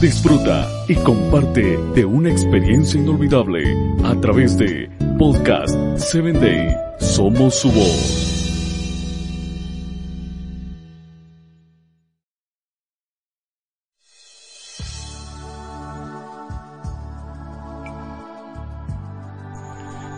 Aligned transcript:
Disfruta 0.00 0.68
y 0.86 0.94
comparte 0.96 1.76
de 1.94 2.04
una 2.04 2.30
experiencia 2.30 3.00
inolvidable 3.00 3.64
a 4.04 4.14
través 4.20 4.56
de 4.56 4.88
Podcast 5.18 5.74
7 5.96 6.32
Day. 6.34 6.76
Somos 7.00 7.56
su 7.56 7.72
voz. 7.72 8.36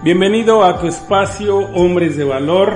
Bienvenido 0.04 0.62
a 0.64 0.78
tu 0.78 0.86
espacio 0.86 1.58
Hombres 1.58 2.16
de 2.16 2.24
Valor. 2.24 2.74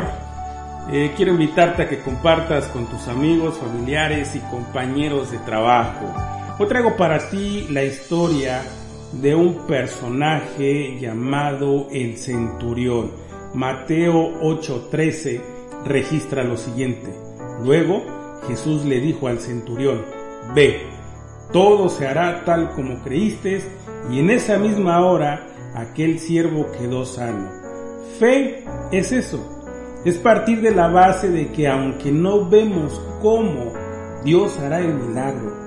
Eh, 0.90 1.12
quiero 1.16 1.32
invitarte 1.32 1.82
a 1.82 1.88
que 1.88 2.00
compartas 2.00 2.66
con 2.68 2.86
tus 2.86 3.08
amigos, 3.08 3.58
familiares 3.58 4.34
y 4.34 4.40
compañeros 4.40 5.30
de 5.30 5.38
trabajo. 5.38 6.41
Hoy 6.62 6.68
traigo 6.68 6.96
para 6.96 7.28
ti 7.28 7.66
la 7.70 7.82
historia 7.82 8.62
de 9.20 9.34
un 9.34 9.66
personaje 9.66 10.96
llamado 11.00 11.88
el 11.90 12.16
centurión. 12.16 13.10
Mateo 13.52 14.40
8:13 14.40 15.40
registra 15.84 16.44
lo 16.44 16.56
siguiente. 16.56 17.12
Luego 17.64 18.04
Jesús 18.46 18.84
le 18.84 19.00
dijo 19.00 19.26
al 19.26 19.40
centurión, 19.40 20.02
ve, 20.54 20.86
todo 21.52 21.88
se 21.88 22.06
hará 22.06 22.44
tal 22.44 22.70
como 22.70 23.02
creíste 23.02 23.60
y 24.08 24.20
en 24.20 24.30
esa 24.30 24.56
misma 24.56 25.04
hora 25.04 25.48
aquel 25.74 26.20
siervo 26.20 26.68
quedó 26.78 27.04
sano. 27.04 27.50
Fe 28.20 28.62
es 28.92 29.10
eso, 29.10 29.40
es 30.04 30.16
partir 30.16 30.60
de 30.60 30.70
la 30.70 30.86
base 30.86 31.28
de 31.28 31.50
que 31.50 31.66
aunque 31.66 32.12
no 32.12 32.48
vemos 32.48 33.02
cómo, 33.20 33.72
Dios 34.22 34.60
hará 34.60 34.78
el 34.78 34.94
milagro. 34.94 35.61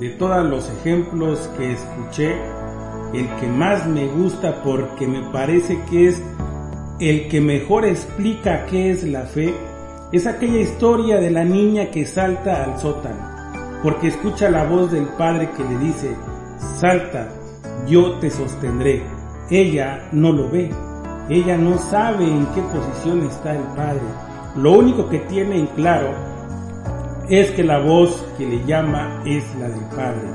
De 0.00 0.10
todos 0.18 0.44
los 0.44 0.68
ejemplos 0.70 1.48
que 1.56 1.72
escuché, 1.72 2.36
el 3.14 3.28
que 3.36 3.46
más 3.46 3.86
me 3.86 4.06
gusta 4.08 4.62
porque 4.62 5.06
me 5.06 5.22
parece 5.30 5.80
que 5.90 6.08
es 6.08 6.22
el 6.98 7.28
que 7.28 7.40
mejor 7.40 7.84
explica 7.84 8.66
qué 8.66 8.90
es 8.90 9.04
la 9.04 9.22
fe, 9.22 9.54
es 10.12 10.26
aquella 10.26 10.58
historia 10.58 11.18
de 11.18 11.30
la 11.30 11.44
niña 11.44 11.90
que 11.90 12.06
salta 12.06 12.64
al 12.64 12.78
sótano, 12.78 13.80
porque 13.82 14.08
escucha 14.08 14.50
la 14.50 14.64
voz 14.64 14.92
del 14.92 15.06
padre 15.18 15.50
que 15.56 15.64
le 15.64 15.78
dice, 15.78 16.14
salta, 16.78 17.28
yo 17.86 18.18
te 18.18 18.30
sostendré. 18.30 19.02
Ella 19.50 20.08
no 20.12 20.32
lo 20.32 20.48
ve, 20.48 20.70
ella 21.28 21.56
no 21.56 21.78
sabe 21.78 22.24
en 22.24 22.46
qué 22.46 22.62
posición 22.62 23.22
está 23.26 23.54
el 23.54 23.62
Padre. 23.76 24.02
Lo 24.56 24.72
único 24.72 25.08
que 25.08 25.20
tiene 25.20 25.58
en 25.58 25.66
claro 25.68 26.12
es 27.28 27.50
que 27.52 27.64
la 27.64 27.78
voz 27.78 28.24
que 28.36 28.46
le 28.46 28.64
llama 28.64 29.22
es 29.24 29.44
la 29.58 29.68
del 29.68 29.84
Padre. 29.96 30.28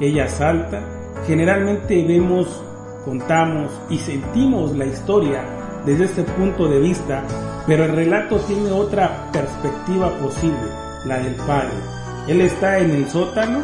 Ella 0.00 0.28
salta, 0.28 0.80
generalmente 1.26 2.04
vemos, 2.06 2.62
contamos 3.04 3.70
y 3.88 3.98
sentimos 3.98 4.76
la 4.76 4.86
historia 4.86 5.44
desde 5.86 6.04
este 6.04 6.22
punto 6.22 6.68
de 6.68 6.80
vista, 6.80 7.22
pero 7.66 7.84
el 7.84 7.92
relato 7.92 8.36
tiene 8.40 8.70
otra 8.70 9.30
perspectiva 9.32 10.10
posible, 10.18 10.58
la 11.06 11.18
del 11.18 11.34
Padre. 11.34 11.74
Él 12.28 12.40
está 12.40 12.78
en 12.78 12.90
el 12.90 13.08
sótano 13.08 13.60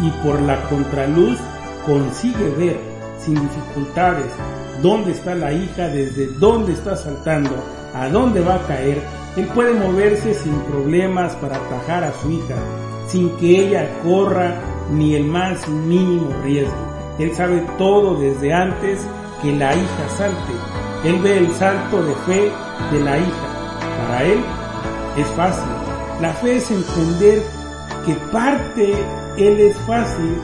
y 0.00 0.10
por 0.24 0.40
la 0.42 0.60
contraluz 0.68 1.38
consigue 1.84 2.50
ver 2.56 2.76
sin 3.18 3.34
dificultades 3.34 4.32
dónde 4.82 5.12
está 5.12 5.34
la 5.34 5.52
hija, 5.52 5.88
desde 5.88 6.26
dónde 6.38 6.72
está 6.72 6.96
saltando, 6.96 7.50
a 7.94 8.08
dónde 8.08 8.40
va 8.40 8.56
a 8.56 8.66
caer. 8.66 8.98
Él 9.36 9.46
puede 9.54 9.74
moverse 9.74 10.34
sin 10.34 10.54
problemas 10.60 11.34
para 11.36 11.56
atajar 11.56 12.04
a 12.04 12.12
su 12.14 12.30
hija, 12.30 12.56
sin 13.06 13.30
que 13.36 13.66
ella 13.66 13.90
corra 14.02 14.54
ni 14.90 15.14
el 15.14 15.24
más 15.24 15.68
mínimo 15.68 16.30
riesgo. 16.42 16.74
Él 17.18 17.34
sabe 17.34 17.64
todo 17.76 18.16
desde 18.16 18.52
antes 18.52 19.00
que 19.42 19.52
la 19.54 19.74
hija 19.74 20.08
salte. 20.16 20.52
Él 21.04 21.18
ve 21.20 21.38
el 21.38 21.50
salto 21.52 22.02
de 22.02 22.14
fe 22.26 22.52
de 22.92 23.04
la 23.04 23.18
hija. 23.18 23.46
Para 23.98 24.24
él 24.24 24.38
es 25.16 25.26
fácil. 25.28 25.70
La 26.20 26.32
fe 26.32 26.56
es 26.56 26.70
entender 26.70 27.42
que 28.06 28.14
parte 28.32 28.94
él 29.36 29.60
es 29.60 29.76
fácil 29.80 30.38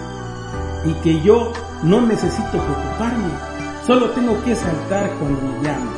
y 0.84 0.92
que 1.02 1.20
yo 1.22 1.52
no 1.82 2.00
necesito 2.02 2.50
preocuparme, 2.50 3.30
solo 3.86 4.10
tengo 4.10 4.42
que 4.44 4.54
saltar 4.54 5.10
cuando 5.18 5.40
me 5.40 5.62
llame. 5.62 5.90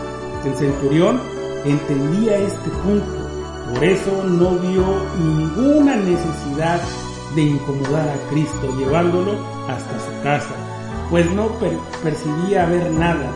El 0.45 0.55
centurión 0.55 1.34
entendía 1.65 2.39
este 2.39 2.71
punto, 2.71 3.25
por 3.73 3.85
eso 3.85 4.25
no 4.25 4.51
vio 4.59 4.85
ninguna 5.19 5.97
necesidad 5.97 6.81
de 7.35 7.43
incomodar 7.43 8.09
a 8.09 8.31
Cristo 8.31 8.73
llevándolo 8.79 9.33
hasta 9.69 9.99
su 9.99 10.23
casa, 10.23 10.55
pues 11.11 11.31
no 11.33 11.49
percibía 12.03 12.67
ver 12.67 12.91
nada, 12.91 13.31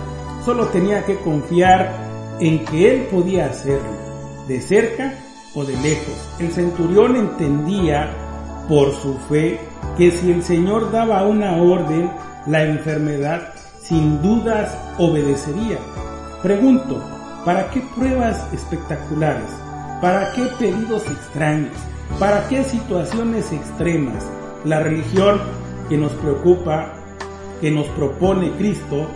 solo 0.44 0.66
tenía 0.66 1.05
que 1.05 1.16
confiar 1.19 1.93
en 2.41 2.65
que 2.65 2.94
él 2.94 3.06
podía 3.11 3.47
hacerlo, 3.47 3.91
de 4.47 4.60
cerca 4.60 5.15
o 5.55 5.65
de 5.65 5.77
lejos. 5.78 6.15
El 6.39 6.53
centurión 6.53 7.16
entendía 7.16 8.10
por 8.69 8.93
su 8.95 9.15
fe 9.28 9.59
que 9.97 10.10
si 10.10 10.31
el 10.31 10.43
Señor 10.43 10.93
daba 10.93 11.27
una 11.27 11.56
orden, 11.56 12.10
la 12.47 12.62
enfermedad 12.62 13.55
sin 13.81 14.22
dudas 14.22 14.77
obedecería. 14.99 15.78
Pregunto, 16.43 17.03
¿para 17.48 17.70
qué 17.70 17.81
pruebas 17.97 18.47
espectaculares? 18.53 19.48
¿Para 20.03 20.34
qué 20.34 20.42
pedidos 20.59 21.03
extraños? 21.06 21.72
¿Para 22.19 22.47
qué 22.47 22.62
situaciones 22.62 23.50
extremas? 23.54 24.22
La 24.66 24.81
religión 24.81 25.41
que 25.88 25.97
nos 25.97 26.12
preocupa, 26.12 26.92
que 27.62 27.70
nos 27.70 27.86
propone 27.86 28.53
Cristo, 28.59 29.06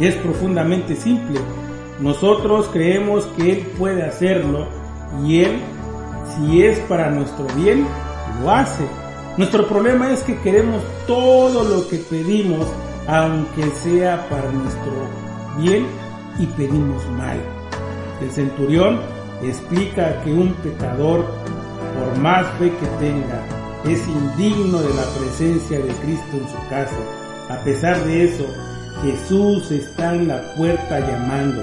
es 0.00 0.16
profundamente 0.16 0.96
simple. 0.96 1.38
Nosotros 2.00 2.68
creemos 2.72 3.26
que 3.36 3.52
Él 3.52 3.66
puede 3.78 4.02
hacerlo 4.02 4.66
y 5.24 5.42
Él, 5.42 5.60
si 6.34 6.64
es 6.64 6.80
para 6.80 7.08
nuestro 7.12 7.46
bien, 7.54 7.86
lo 8.42 8.50
hace. 8.50 8.84
Nuestro 9.36 9.68
problema 9.68 10.10
es 10.10 10.24
que 10.24 10.36
queremos 10.38 10.82
todo 11.06 11.62
lo 11.62 11.86
que 11.86 11.98
pedimos, 11.98 12.66
aunque 13.06 13.70
sea 13.84 14.28
para 14.28 14.50
nuestro 14.50 14.92
bien, 15.56 15.86
y 16.38 16.46
pedimos 16.46 17.04
mal. 17.10 17.38
El 18.20 18.30
centurión 18.30 19.00
explica 19.42 20.20
que 20.22 20.32
un 20.32 20.52
pecador, 20.54 21.24
por 21.98 22.18
más 22.18 22.46
fe 22.58 22.70
que 22.70 22.86
tenga, 22.98 23.42
es 23.84 24.06
indigno 24.08 24.78
de 24.78 24.94
la 24.94 25.04
presencia 25.18 25.78
de 25.78 25.92
Cristo 26.02 26.32
en 26.32 26.48
su 26.48 26.68
casa. 26.70 26.96
A 27.50 27.62
pesar 27.64 28.02
de 28.04 28.24
eso, 28.24 28.46
Jesús 29.02 29.70
está 29.70 30.14
en 30.14 30.28
la 30.28 30.54
puerta 30.54 31.00
llamando. 31.00 31.62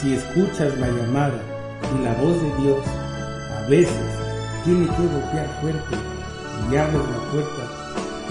Si 0.00 0.14
escuchas 0.14 0.76
la 0.78 0.88
llamada 0.88 1.42
y 1.94 2.04
la 2.04 2.14
voz 2.14 2.40
de 2.40 2.62
Dios, 2.62 2.78
a 3.58 3.68
veces 3.68 4.20
tiene 4.64 4.86
que 4.86 5.02
golpear 5.02 5.58
fuerte 5.60 5.96
y 6.70 6.76
abres 6.76 6.94
la 6.94 7.30
puerta, 7.30 7.62